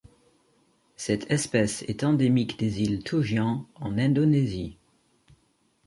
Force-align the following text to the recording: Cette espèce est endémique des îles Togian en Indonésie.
Cette 0.95 1.29
espèce 1.29 1.83
est 1.83 2.03
endémique 2.03 2.57
des 2.57 2.81
îles 2.81 3.03
Togian 3.03 3.67
en 3.75 3.99
Indonésie. 3.99 4.79